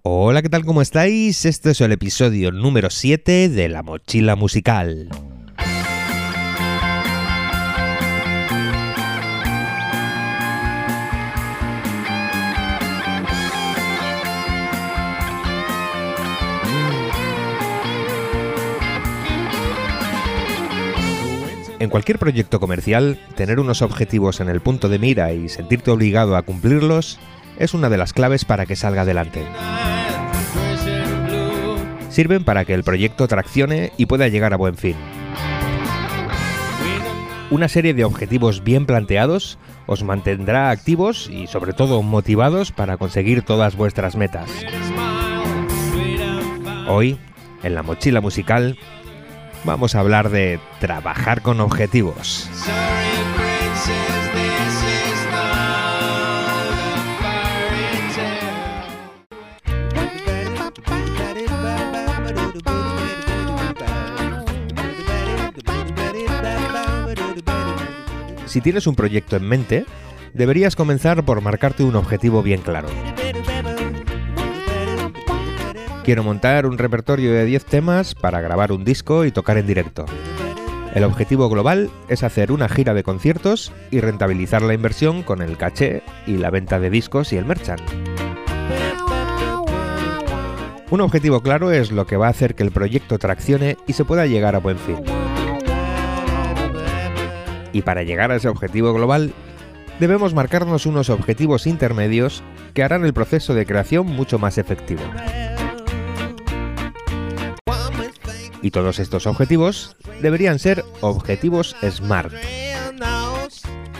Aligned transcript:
Hola, 0.00 0.40
¿qué 0.40 0.48
tal? 0.48 0.64
¿Cómo 0.64 0.80
estáis? 0.80 1.44
Este 1.44 1.72
es 1.72 1.80
el 1.82 1.92
episodio 1.92 2.50
número 2.50 2.88
7 2.88 3.50
de 3.50 3.68
La 3.68 3.82
Mochila 3.82 4.36
Musical. 4.36 5.10
En 21.78 21.90
cualquier 21.90 22.18
proyecto 22.18 22.60
comercial, 22.60 23.18
tener 23.36 23.60
unos 23.60 23.82
objetivos 23.82 24.40
en 24.40 24.48
el 24.48 24.62
punto 24.62 24.88
de 24.88 24.98
mira 24.98 25.34
y 25.34 25.50
sentirte 25.50 25.90
obligado 25.90 26.36
a 26.36 26.42
cumplirlos 26.42 27.18
es 27.58 27.74
una 27.74 27.88
de 27.88 27.98
las 27.98 28.12
claves 28.12 28.44
para 28.44 28.66
que 28.66 28.76
salga 28.76 29.02
adelante. 29.02 29.44
Sirven 32.08 32.44
para 32.44 32.64
que 32.64 32.74
el 32.74 32.84
proyecto 32.84 33.26
traccione 33.26 33.92
y 33.96 34.06
pueda 34.06 34.28
llegar 34.28 34.52
a 34.52 34.58
buen 34.58 34.76
fin. 34.76 34.96
Una 37.50 37.68
serie 37.68 37.94
de 37.94 38.04
objetivos 38.04 38.64
bien 38.64 38.86
planteados 38.86 39.58
os 39.86 40.02
mantendrá 40.04 40.70
activos 40.70 41.28
y 41.30 41.46
sobre 41.46 41.72
todo 41.72 42.02
motivados 42.02 42.72
para 42.72 42.96
conseguir 42.96 43.42
todas 43.42 43.76
vuestras 43.76 44.16
metas. 44.16 44.48
Hoy, 46.88 47.18
en 47.62 47.74
la 47.74 47.82
mochila 47.82 48.20
musical, 48.20 48.78
vamos 49.64 49.94
a 49.94 50.00
hablar 50.00 50.30
de 50.30 50.60
trabajar 50.80 51.42
con 51.42 51.60
objetivos. 51.60 52.48
Si 68.52 68.60
tienes 68.60 68.86
un 68.86 68.94
proyecto 68.94 69.36
en 69.36 69.48
mente, 69.48 69.86
deberías 70.34 70.76
comenzar 70.76 71.24
por 71.24 71.40
marcarte 71.40 71.84
un 71.84 71.96
objetivo 71.96 72.42
bien 72.42 72.60
claro. 72.60 72.86
Quiero 76.04 76.22
montar 76.22 76.66
un 76.66 76.76
repertorio 76.76 77.32
de 77.32 77.46
10 77.46 77.64
temas 77.64 78.14
para 78.14 78.42
grabar 78.42 78.70
un 78.70 78.84
disco 78.84 79.24
y 79.24 79.32
tocar 79.32 79.56
en 79.56 79.66
directo. 79.66 80.04
El 80.94 81.04
objetivo 81.04 81.48
global 81.48 81.88
es 82.10 82.24
hacer 82.24 82.52
una 82.52 82.68
gira 82.68 82.92
de 82.92 83.02
conciertos 83.02 83.72
y 83.90 84.00
rentabilizar 84.00 84.60
la 84.60 84.74
inversión 84.74 85.22
con 85.22 85.40
el 85.40 85.56
caché 85.56 86.02
y 86.26 86.36
la 86.36 86.50
venta 86.50 86.78
de 86.78 86.90
discos 86.90 87.32
y 87.32 87.38
el 87.38 87.46
merchant. 87.46 87.80
Un 90.90 91.00
objetivo 91.00 91.40
claro 91.40 91.70
es 91.70 91.90
lo 91.90 92.06
que 92.06 92.18
va 92.18 92.26
a 92.26 92.30
hacer 92.30 92.54
que 92.54 92.64
el 92.64 92.70
proyecto 92.70 93.18
traccione 93.18 93.78
y 93.86 93.94
se 93.94 94.04
pueda 94.04 94.26
llegar 94.26 94.54
a 94.56 94.58
buen 94.58 94.76
fin. 94.76 94.98
Y 97.72 97.82
para 97.82 98.02
llegar 98.02 98.30
a 98.30 98.36
ese 98.36 98.48
objetivo 98.48 98.92
global, 98.92 99.32
debemos 99.98 100.34
marcarnos 100.34 100.86
unos 100.86 101.10
objetivos 101.10 101.66
intermedios 101.66 102.42
que 102.74 102.82
harán 102.82 103.04
el 103.04 103.14
proceso 103.14 103.54
de 103.54 103.66
creación 103.66 104.06
mucho 104.06 104.38
más 104.38 104.58
efectivo. 104.58 105.02
Y 108.62 108.70
todos 108.70 109.00
estos 109.00 109.26
objetivos 109.26 109.96
deberían 110.20 110.58
ser 110.58 110.84
objetivos 111.00 111.74
SMART. 111.82 112.32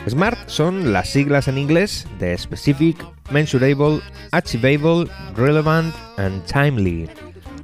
SMART 0.07 0.47
son 0.47 0.93
las 0.93 1.09
siglas 1.09 1.47
en 1.47 1.57
inglés 1.57 2.07
de 2.19 2.37
Specific, 2.37 2.97
Mensurable, 3.31 4.01
Achievable, 4.31 5.09
Relevant 5.35 5.93
and 6.17 6.43
Timely, 6.45 7.09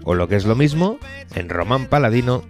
o 0.04 0.16
lo 0.16 0.28
que 0.28 0.36
es 0.36 0.46
lo 0.46 0.56
mismo, 0.56 1.00
en 1.36 1.50
román 1.50 1.88
paladino, 1.88 2.44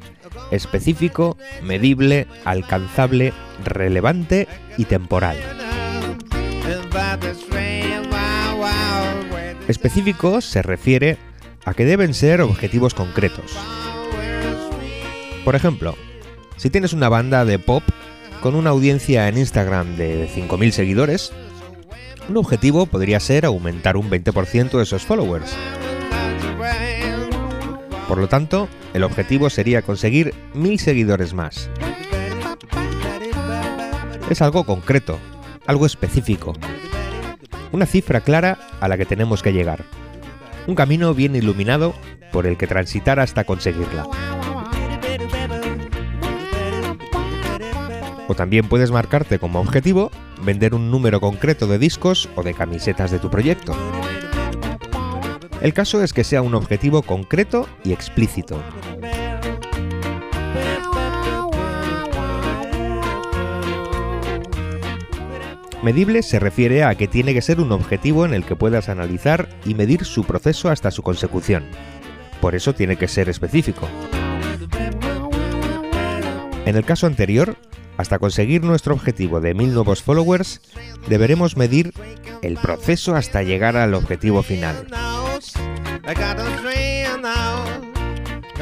específico, 0.51 1.37
medible, 1.63 2.27
alcanzable, 2.45 3.33
relevante 3.63 4.47
y 4.77 4.85
temporal. 4.85 5.37
Específico 9.67 10.41
se 10.41 10.61
refiere 10.61 11.17
a 11.65 11.73
que 11.73 11.85
deben 11.85 12.13
ser 12.13 12.41
objetivos 12.41 12.93
concretos. 12.93 13.55
Por 15.45 15.55
ejemplo, 15.55 15.95
si 16.57 16.69
tienes 16.69 16.93
una 16.93 17.09
banda 17.09 17.45
de 17.45 17.59
pop 17.59 17.83
con 18.41 18.55
una 18.55 18.71
audiencia 18.71 19.27
en 19.27 19.37
Instagram 19.37 19.95
de 19.95 20.27
5.000 20.29 20.71
seguidores, 20.71 21.31
un 22.27 22.37
objetivo 22.37 22.85
podría 22.85 23.19
ser 23.19 23.45
aumentar 23.45 23.97
un 23.97 24.09
20% 24.09 24.71
de 24.71 24.83
esos 24.83 25.05
followers. 25.05 25.55
Por 28.09 28.17
lo 28.17 28.27
tanto, 28.27 28.67
el 28.95 29.03
objetivo 29.03 29.51
sería 29.51 29.83
conseguir 29.83 30.33
1.000 30.55 30.77
seguidores 30.79 31.35
más. 31.35 31.69
Es 34.31 34.41
algo 34.41 34.63
concreto, 34.63 35.19
algo 35.67 35.85
específico. 35.85 36.55
Una 37.71 37.85
cifra 37.85 38.21
clara 38.21 38.57
a 38.81 38.87
la 38.87 38.97
que 38.97 39.05
tenemos 39.05 39.43
que 39.43 39.53
llegar. 39.53 39.85
Un 40.65 40.73
camino 40.73 41.13
bien 41.13 41.35
iluminado 41.35 41.93
por 42.31 42.47
el 42.47 42.57
que 42.57 42.65
transitar 42.65 43.19
hasta 43.19 43.43
conseguirla. 43.43 44.07
O 48.27 48.33
también 48.33 48.67
puedes 48.67 48.89
marcarte 48.89 49.37
como 49.37 49.59
objetivo 49.59 50.09
vender 50.41 50.73
un 50.73 50.89
número 50.89 51.21
concreto 51.21 51.67
de 51.67 51.77
discos 51.77 52.27
o 52.35 52.41
de 52.41 52.55
camisetas 52.55 53.11
de 53.11 53.19
tu 53.19 53.29
proyecto. 53.29 53.75
El 55.61 55.73
caso 55.73 56.01
es 56.03 56.13
que 56.13 56.23
sea 56.23 56.41
un 56.41 56.55
objetivo 56.55 57.01
concreto 57.01 57.67
y 57.83 57.91
explícito. 57.91 58.61
Medible 65.83 66.23
se 66.23 66.39
refiere 66.39 66.83
a 66.83 66.95
que 66.95 67.07
tiene 67.07 67.33
que 67.33 67.41
ser 67.41 67.59
un 67.59 67.71
objetivo 67.71 68.25
en 68.25 68.33
el 68.33 68.45
que 68.45 68.55
puedas 68.55 68.89
analizar 68.89 69.49
y 69.65 69.75
medir 69.75 70.05
su 70.05 70.23
proceso 70.25 70.69
hasta 70.69 70.91
su 70.91 71.03
consecución. 71.03 71.63
Por 72.41 72.55
eso 72.55 72.73
tiene 72.73 72.97
que 72.97 73.07
ser 73.07 73.29
específico. 73.29 73.87
En 76.65 76.75
el 76.75 76.85
caso 76.85 77.07
anterior, 77.07 77.55
hasta 77.97 78.19
conseguir 78.19 78.63
nuestro 78.63 78.93
objetivo 78.93 79.41
de 79.41 79.53
1000 79.53 79.73
nuevos 79.73 80.03
followers, 80.03 80.61
deberemos 81.07 81.57
medir 81.57 81.93
el 82.41 82.55
proceso 82.55 83.15
hasta 83.15 83.43
llegar 83.43 83.75
al 83.75 83.93
objetivo 83.93 84.43
final. 84.43 84.85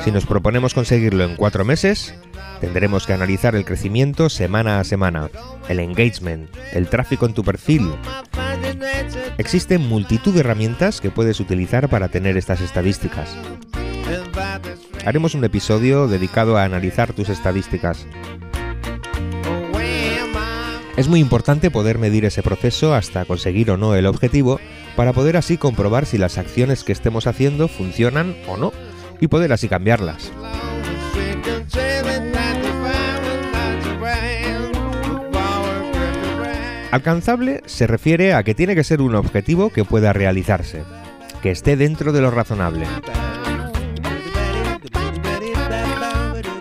Si 0.03 0.12
nos 0.12 0.25
proponemos 0.25 0.74
conseguirlo 0.74 1.24
en 1.24 1.35
cuatro 1.35 1.66
meses, 1.66 2.13
tendremos 2.62 3.06
que 3.06 3.13
analizar 3.13 3.56
el 3.56 3.66
crecimiento 3.66 4.30
semana 4.30 4.80
a 4.80 4.84
semana, 4.84 5.30
el 5.69 5.80
engagement, 5.80 6.50
el 6.74 6.88
tráfico 6.88 7.25
en 7.25 7.34
tu 7.34 7.44
perfil. 7.44 7.94
Existen 9.38 9.88
multitud 9.88 10.34
de 10.34 10.41
herramientas 10.41 11.00
que 11.00 11.12
puedes 11.12 11.40
utilizar 11.40 11.90
para 11.90 12.09
tener 12.09 12.38
estas 12.38 12.62
estadísticas. 12.62 13.35
Haremos 15.06 15.35
un 15.35 15.44
episodio 15.44 16.08
dedicado 16.08 16.58
a 16.58 16.64
analizar 16.64 17.14
tus 17.14 17.29
estadísticas. 17.29 18.06
Es 20.97 21.08
muy 21.08 21.19
importante 21.19 21.69
poder 21.69 21.97
medir 22.00 22.25
ese 22.25 22.41
proceso 22.41 22.94
hasta 22.94 23.24
conseguir 23.25 23.72
o 23.72 23.78
no 23.78 23.96
el 23.96 24.08
objetivo 24.08 24.59
para 24.97 25.13
poder 25.13 25.38
así 25.38 25.58
comprobar 25.58 26.08
si 26.08 26.18
las 26.18 26.40
acciones 26.40 26.84
que 26.84 26.91
estemos 26.91 27.28
haciendo 27.28 27.68
funcionan 27.68 28.35
o 28.47 28.58
no 28.58 28.74
y 29.22 29.28
poder 29.28 29.53
así 29.53 29.69
cambiarlas. 29.69 30.31
Alcanzable 36.90 37.62
se 37.68 37.85
refiere 37.85 38.34
a 38.34 38.41
que 38.41 38.56
tiene 38.56 38.74
que 38.74 38.84
ser 38.84 39.02
un 39.02 39.13
objetivo 39.13 39.69
que 39.69 39.85
pueda 39.85 40.13
realizarse, 40.13 40.81
que 41.44 41.52
esté 41.52 41.78
dentro 41.78 42.12
de 42.12 42.22
lo 42.22 42.31
razonable. 42.31 42.88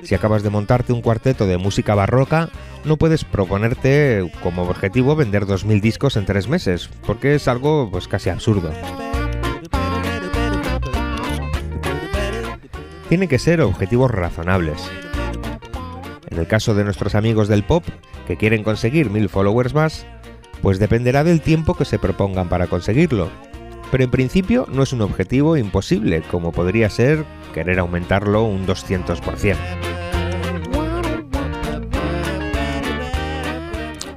Si 0.06 0.14
acabas 0.14 0.44
de 0.44 0.50
montarte 0.50 0.93
un 0.93 1.03
cuarteto 1.03 1.49
de 1.49 1.58
música 1.58 1.97
barroca, 1.97 2.49
no 2.85 2.97
puedes 2.97 3.25
proponerte 3.25 4.31
como 4.41 4.62
objetivo 4.62 5.17
vender 5.17 5.47
2.000 5.47 5.81
discos 5.81 6.17
en 6.17 6.26
tres 6.26 6.47
meses, 6.47 6.88
porque 7.05 7.35
es 7.35 7.49
algo 7.49 7.91
pues 7.91 8.06
casi 8.06 8.31
absurdo. 8.31 8.70
Tienen 13.08 13.29
que 13.29 13.41
ser 13.41 13.61
objetivos 13.62 14.12
razonables. 14.12 14.81
En 16.31 16.38
el 16.38 16.47
caso 16.47 16.76
de 16.76 16.85
nuestros 16.85 17.17
amigos 17.17 17.49
del 17.49 17.64
pop, 17.64 17.82
que 18.29 18.37
quieren 18.37 18.62
conseguir 18.62 19.11
1000 19.11 19.29
followers 19.29 19.75
más, 19.75 20.06
pues 20.62 20.79
dependerá 20.79 21.25
del 21.25 21.41
tiempo 21.41 21.75
que 21.75 21.85
se 21.85 21.99
propongan 21.99 22.49
para 22.49 22.69
conseguirlo. 22.69 23.29
Pero 23.91 24.05
en 24.05 24.11
principio 24.11 24.67
no 24.71 24.83
es 24.83 24.93
un 24.93 25.03
objetivo 25.03 25.56
imposible, 25.56 26.23
como 26.31 26.53
podría 26.53 26.91
ser 26.91 27.25
querer 27.55 27.79
aumentarlo 27.79 28.44
un 28.44 28.67
200%. 28.67 29.56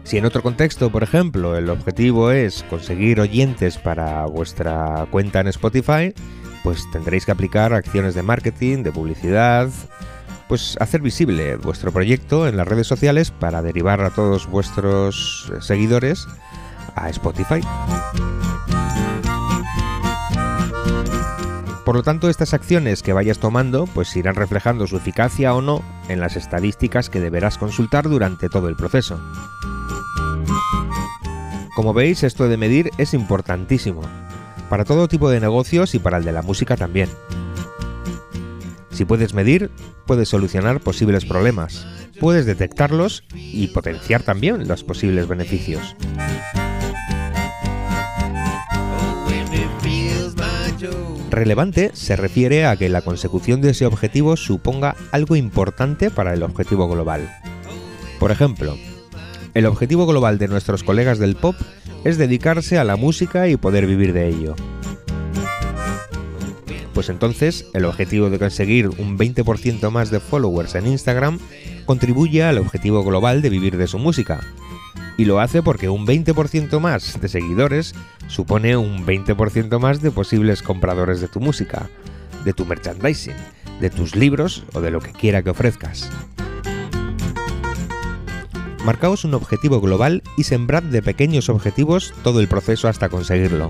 Si 0.09 0.17
en 0.17 0.25
otro 0.25 0.41
contexto, 0.41 0.89
por 0.89 1.03
ejemplo, 1.03 1.55
el 1.55 1.69
objetivo 1.69 2.31
es 2.31 2.63
conseguir 2.63 3.19
oyentes 3.19 3.77
para 3.77 4.25
vuestra 4.25 5.05
cuenta 5.11 5.39
en 5.39 5.47
Spotify, 5.49 6.15
pues 6.63 6.83
tendréis 6.91 7.27
que 7.27 7.31
aplicar 7.31 7.73
acciones 7.73 8.15
de 8.15 8.23
marketing, 8.23 8.81
de 8.81 8.91
publicidad, 8.91 9.69
pues 10.47 10.77
hacer 10.79 11.01
visible 11.01 11.57
vuestro 11.57 11.91
proyecto 11.91 12.47
en 12.47 12.57
las 12.57 12.67
redes 12.67 12.87
sociales 12.87 13.29
para 13.29 13.61
derivar 13.61 14.01
a 14.01 14.09
todos 14.09 14.47
vuestros 14.47 15.53
seguidores 15.61 16.25
a 16.95 17.07
Spotify. 17.09 17.61
Por 21.89 21.95
lo 21.95 22.03
tanto, 22.03 22.29
estas 22.29 22.53
acciones 22.53 23.01
que 23.01 23.13
vayas 23.13 23.39
tomando 23.39 23.87
pues 23.87 24.15
irán 24.15 24.35
reflejando 24.35 24.85
su 24.85 24.95
eficacia 24.95 25.55
o 25.55 25.61
no 25.63 25.81
en 26.07 26.19
las 26.19 26.35
estadísticas 26.35 27.09
que 27.09 27.19
deberás 27.19 27.57
consultar 27.57 28.07
durante 28.07 28.47
todo 28.47 28.69
el 28.69 28.75
proceso. 28.75 29.19
Como 31.75 31.95
veis, 31.95 32.21
esto 32.21 32.47
de 32.47 32.57
medir 32.57 32.91
es 32.99 33.15
importantísimo, 33.15 34.03
para 34.69 34.85
todo 34.85 35.07
tipo 35.07 35.31
de 35.31 35.39
negocios 35.39 35.95
y 35.95 35.99
para 35.99 36.17
el 36.17 36.25
de 36.25 36.31
la 36.31 36.43
música 36.43 36.77
también. 36.77 37.09
Si 38.91 39.03
puedes 39.03 39.33
medir, 39.33 39.71
puedes 40.05 40.29
solucionar 40.29 40.81
posibles 40.81 41.25
problemas, 41.25 41.87
puedes 42.19 42.45
detectarlos 42.45 43.23
y 43.33 43.69
potenciar 43.69 44.21
también 44.21 44.67
los 44.67 44.83
posibles 44.83 45.27
beneficios. 45.27 45.95
Relevante 51.29 51.91
se 51.93 52.15
refiere 52.15 52.65
a 52.65 52.75
que 52.75 52.89
la 52.89 53.01
consecución 53.01 53.61
de 53.61 53.71
ese 53.71 53.85
objetivo 53.85 54.37
suponga 54.37 54.95
algo 55.11 55.35
importante 55.35 56.09
para 56.09 56.33
el 56.33 56.43
objetivo 56.43 56.87
global. 56.87 57.29
Por 58.19 58.31
ejemplo, 58.31 58.77
el 59.53 59.65
objetivo 59.65 60.05
global 60.05 60.37
de 60.37 60.47
nuestros 60.47 60.83
colegas 60.83 61.19
del 61.19 61.35
pop 61.35 61.55
es 62.03 62.17
dedicarse 62.17 62.77
a 62.77 62.83
la 62.83 62.95
música 62.95 63.47
y 63.47 63.57
poder 63.57 63.87
vivir 63.87 64.13
de 64.13 64.29
ello. 64.29 64.55
Pues 66.93 67.09
entonces, 67.09 67.65
el 67.73 67.85
objetivo 67.85 68.29
de 68.29 68.39
conseguir 68.39 68.89
un 68.89 69.17
20% 69.17 69.89
más 69.89 70.11
de 70.11 70.19
followers 70.19 70.75
en 70.75 70.87
Instagram 70.87 71.39
contribuye 71.85 72.43
al 72.43 72.57
objetivo 72.57 73.03
global 73.03 73.41
de 73.41 73.49
vivir 73.49 73.77
de 73.77 73.87
su 73.87 73.97
música. 73.99 74.41
Y 75.19 75.25
lo 75.25 75.41
hace 75.41 75.61
porque 75.61 75.89
un 75.89 76.07
20% 76.07 76.79
más 76.79 77.19
de 77.19 77.27
seguidores 77.27 77.93
supone 78.29 78.77
un 78.77 79.05
20% 79.05 79.77
más 79.77 80.01
de 80.01 80.11
posibles 80.11 80.63
compradores 80.63 81.19
de 81.19 81.27
tu 81.27 81.41
música, 81.41 81.89
de 82.45 82.53
tu 82.53 82.65
merchandising, 82.65 83.35
de 83.81 83.89
tus 83.89 84.15
libros 84.15 84.63
o 84.71 84.79
de 84.79 84.91
lo 84.91 85.01
que 85.01 85.11
quiera 85.11 85.43
que 85.43 85.49
ofrezcas. 85.49 86.09
Marcaos 88.85 89.25
un 89.25 89.33
objetivo 89.33 89.81
global 89.81 90.23
y 90.37 90.43
sembrad 90.43 90.83
de 90.83 91.01
pequeños 91.01 91.49
objetivos 91.49 92.13
todo 92.23 92.39
el 92.39 92.47
proceso 92.47 92.87
hasta 92.87 93.09
conseguirlo. 93.09 93.67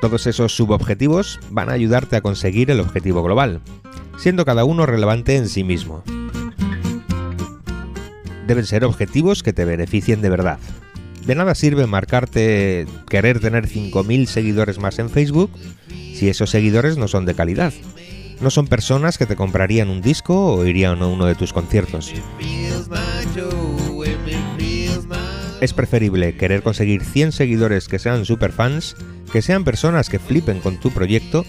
Todos 0.00 0.28
esos 0.28 0.54
subobjetivos 0.54 1.40
van 1.50 1.68
a 1.68 1.72
ayudarte 1.72 2.14
a 2.14 2.20
conseguir 2.20 2.70
el 2.70 2.78
objetivo 2.78 3.24
global, 3.24 3.60
siendo 4.18 4.44
cada 4.44 4.64
uno 4.64 4.86
relevante 4.86 5.34
en 5.34 5.48
sí 5.48 5.64
mismo. 5.64 6.04
Deben 8.48 8.64
ser 8.64 8.84
objetivos 8.86 9.42
que 9.42 9.52
te 9.52 9.66
beneficien 9.66 10.22
de 10.22 10.30
verdad. 10.30 10.58
De 11.26 11.34
nada 11.34 11.54
sirve 11.54 11.86
marcarte 11.86 12.86
querer 13.10 13.40
tener 13.40 13.68
5.000 13.68 14.24
seguidores 14.24 14.78
más 14.78 14.98
en 14.98 15.10
Facebook 15.10 15.50
si 16.14 16.30
esos 16.30 16.48
seguidores 16.48 16.96
no 16.96 17.08
son 17.08 17.26
de 17.26 17.34
calidad, 17.34 17.74
no 18.40 18.48
son 18.48 18.66
personas 18.66 19.18
que 19.18 19.26
te 19.26 19.36
comprarían 19.36 19.90
un 19.90 20.00
disco 20.00 20.54
o 20.54 20.64
irían 20.64 21.02
a 21.02 21.06
uno 21.08 21.26
de 21.26 21.34
tus 21.34 21.52
conciertos. 21.52 22.10
Es 25.60 25.74
preferible 25.74 26.36
querer 26.38 26.62
conseguir 26.62 27.04
100 27.04 27.32
seguidores 27.32 27.86
que 27.86 27.98
sean 27.98 28.24
superfans, 28.24 28.96
que 29.30 29.42
sean 29.42 29.64
personas 29.64 30.08
que 30.08 30.18
flipen 30.18 30.60
con 30.60 30.80
tu 30.80 30.90
proyecto, 30.90 31.44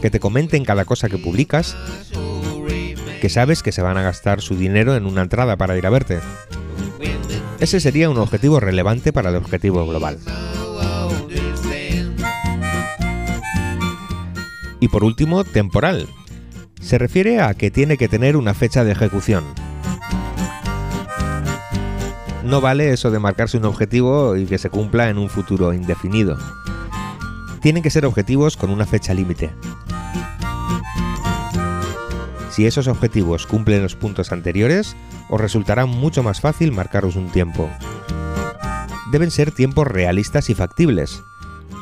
que 0.00 0.10
te 0.10 0.18
comenten 0.18 0.64
cada 0.64 0.86
cosa 0.86 1.10
que 1.10 1.18
publicas, 1.18 1.76
que 3.26 3.30
sabes 3.30 3.64
que 3.64 3.72
se 3.72 3.82
van 3.82 3.96
a 3.96 4.02
gastar 4.02 4.40
su 4.40 4.54
dinero 4.54 4.94
en 4.94 5.04
una 5.04 5.22
entrada 5.22 5.56
para 5.56 5.76
ir 5.76 5.84
a 5.84 5.90
verte. 5.90 6.20
Ese 7.58 7.80
sería 7.80 8.08
un 8.08 8.18
objetivo 8.18 8.60
relevante 8.60 9.12
para 9.12 9.30
el 9.30 9.34
objetivo 9.34 9.84
global. 9.84 10.20
Y 14.78 14.86
por 14.86 15.02
último, 15.02 15.42
temporal. 15.42 16.06
Se 16.80 16.98
refiere 16.98 17.40
a 17.40 17.54
que 17.54 17.72
tiene 17.72 17.96
que 17.96 18.06
tener 18.06 18.36
una 18.36 18.54
fecha 18.54 18.84
de 18.84 18.92
ejecución. 18.92 19.42
No 22.44 22.60
vale 22.60 22.92
eso 22.92 23.10
de 23.10 23.18
marcarse 23.18 23.58
un 23.58 23.64
objetivo 23.64 24.36
y 24.36 24.46
que 24.46 24.58
se 24.58 24.70
cumpla 24.70 25.08
en 25.08 25.18
un 25.18 25.28
futuro 25.28 25.72
indefinido. 25.72 26.38
Tienen 27.60 27.82
que 27.82 27.90
ser 27.90 28.06
objetivos 28.06 28.56
con 28.56 28.70
una 28.70 28.86
fecha 28.86 29.14
límite. 29.14 29.50
Si 32.56 32.64
esos 32.64 32.88
objetivos 32.88 33.46
cumplen 33.46 33.82
los 33.82 33.96
puntos 33.96 34.32
anteriores, 34.32 34.96
os 35.28 35.38
resultará 35.38 35.84
mucho 35.84 36.22
más 36.22 36.40
fácil 36.40 36.72
marcaros 36.72 37.14
un 37.14 37.28
tiempo. 37.28 37.68
Deben 39.12 39.30
ser 39.30 39.50
tiempos 39.50 39.86
realistas 39.86 40.48
y 40.48 40.54
factibles, 40.54 41.22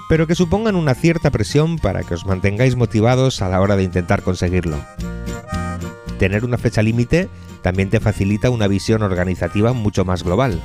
pero 0.09 0.27
que 0.27 0.35
supongan 0.35 0.75
una 0.75 0.95
cierta 0.95 1.31
presión 1.31 1.79
para 1.79 2.03
que 2.03 2.15
os 2.15 2.27
mantengáis 2.27 2.75
motivados 2.75 3.41
a 3.41 3.49
la 3.49 3.61
hora 3.61 3.77
de 3.77 3.85
intentar 3.85 4.23
conseguirlo. 4.23 4.77
Tener 6.19 6.45
una 6.45 6.59
fecha 6.59 6.83
límite 6.83 7.29
también 7.63 7.89
te 7.89 8.01
facilita 8.01 8.51
una 8.51 8.67
visión 8.67 9.05
organizativa 9.05 9.73
mucho 9.75 10.05
más 10.05 10.25
global. 10.25 10.61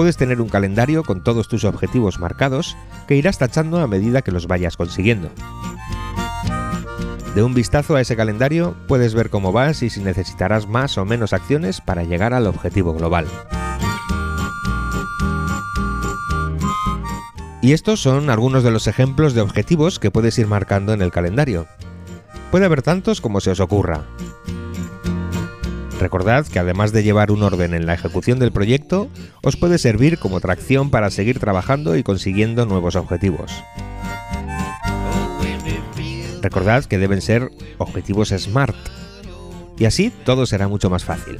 Puedes 0.00 0.16
tener 0.16 0.40
un 0.40 0.48
calendario 0.48 1.04
con 1.04 1.22
todos 1.22 1.46
tus 1.46 1.64
objetivos 1.64 2.18
marcados 2.20 2.74
que 3.06 3.16
irás 3.16 3.36
tachando 3.36 3.80
a 3.80 3.86
medida 3.86 4.22
que 4.22 4.32
los 4.32 4.46
vayas 4.46 4.78
consiguiendo. 4.78 5.28
De 7.34 7.42
un 7.42 7.52
vistazo 7.52 7.96
a 7.96 8.00
ese 8.00 8.16
calendario 8.16 8.74
puedes 8.88 9.12
ver 9.12 9.28
cómo 9.28 9.52
vas 9.52 9.82
y 9.82 9.90
si 9.90 10.00
necesitarás 10.00 10.66
más 10.66 10.96
o 10.96 11.04
menos 11.04 11.34
acciones 11.34 11.82
para 11.82 12.02
llegar 12.02 12.32
al 12.32 12.46
objetivo 12.46 12.94
global. 12.94 13.26
Y 17.60 17.74
estos 17.74 18.00
son 18.00 18.30
algunos 18.30 18.64
de 18.64 18.70
los 18.70 18.86
ejemplos 18.86 19.34
de 19.34 19.42
objetivos 19.42 19.98
que 19.98 20.10
puedes 20.10 20.38
ir 20.38 20.46
marcando 20.46 20.94
en 20.94 21.02
el 21.02 21.10
calendario. 21.10 21.66
Puede 22.50 22.64
haber 22.64 22.80
tantos 22.80 23.20
como 23.20 23.42
se 23.42 23.50
os 23.50 23.60
ocurra. 23.60 24.06
Recordad 26.00 26.46
que 26.46 26.58
además 26.58 26.92
de 26.92 27.02
llevar 27.02 27.30
un 27.30 27.42
orden 27.42 27.74
en 27.74 27.84
la 27.84 27.92
ejecución 27.92 28.38
del 28.38 28.52
proyecto, 28.52 29.10
os 29.42 29.56
puede 29.56 29.76
servir 29.76 30.18
como 30.18 30.40
tracción 30.40 30.90
para 30.90 31.10
seguir 31.10 31.38
trabajando 31.38 31.94
y 31.94 32.02
consiguiendo 32.02 32.64
nuevos 32.64 32.96
objetivos. 32.96 33.52
Recordad 36.40 36.86
que 36.86 36.96
deben 36.96 37.20
ser 37.20 37.50
objetivos 37.76 38.30
SMART, 38.30 38.74
y 39.78 39.84
así 39.84 40.10
todo 40.24 40.46
será 40.46 40.68
mucho 40.68 40.88
más 40.88 41.04
fácil. 41.04 41.36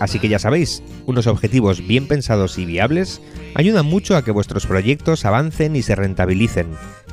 Así 0.00 0.18
que 0.18 0.28
ya 0.28 0.40
sabéis, 0.40 0.82
unos 1.06 1.28
objetivos 1.28 1.86
bien 1.86 2.08
pensados 2.08 2.58
y 2.58 2.64
viables 2.64 3.20
ayudan 3.54 3.86
mucho 3.86 4.16
a 4.16 4.24
que 4.24 4.32
vuestros 4.32 4.66
proyectos 4.66 5.24
avancen 5.24 5.76
y 5.76 5.82
se 5.82 5.94
rentabilicen, 5.94 6.66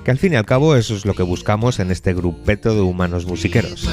que 0.04 0.12
al 0.12 0.18
fin 0.18 0.34
y 0.34 0.36
al 0.36 0.46
cabo 0.46 0.76
eso 0.76 0.96
es 0.96 1.06
lo 1.06 1.14
que 1.14 1.24
buscamos 1.24 1.80
en 1.80 1.92
este 1.92 2.14
grupeto 2.14 2.74
de 2.74 2.82
humanos 2.82 3.26
musiqueros. 3.26 3.90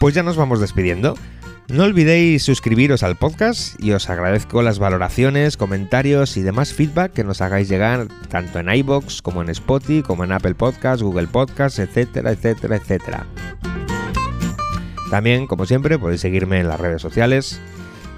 Pues 0.00 0.14
ya 0.14 0.22
nos 0.22 0.36
vamos 0.36 0.60
despidiendo. 0.60 1.16
No 1.68 1.82
olvidéis 1.82 2.44
suscribiros 2.44 3.02
al 3.02 3.16
podcast 3.16 3.74
y 3.82 3.90
os 3.90 4.08
agradezco 4.08 4.62
las 4.62 4.78
valoraciones, 4.78 5.56
comentarios 5.56 6.36
y 6.36 6.42
demás 6.42 6.72
feedback 6.72 7.12
que 7.12 7.24
nos 7.24 7.40
hagáis 7.40 7.68
llegar 7.68 8.06
tanto 8.28 8.60
en 8.60 8.68
iBox 8.68 9.20
como 9.20 9.42
en 9.42 9.48
Spotify, 9.50 10.02
como 10.02 10.22
en 10.22 10.30
Apple 10.30 10.54
Podcasts, 10.54 11.02
Google 11.02 11.26
Podcasts, 11.26 11.80
etcétera, 11.80 12.30
etcétera, 12.30 12.76
etcétera. 12.76 13.26
También, 15.10 15.48
como 15.48 15.66
siempre, 15.66 15.98
podéis 15.98 16.20
seguirme 16.20 16.60
en 16.60 16.68
las 16.68 16.80
redes 16.80 17.02
sociales 17.02 17.60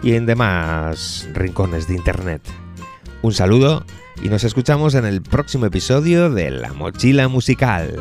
y 0.03 0.13
en 0.13 0.27
demás 0.27 1.27
rincones 1.33 1.89
de 1.89 1.95
Internet. 1.95 2.43
Un 3.21 3.33
saludo 3.33 3.85
y 4.23 4.29
nos 4.29 4.45
escuchamos 4.45 4.95
en 4.95 5.05
el 5.05 5.23
próximo 5.23 5.67
episodio 5.67 6.31
de 6.31 6.51
La 6.51 6.73
Mochila 6.73 7.27
Musical. 7.29 7.97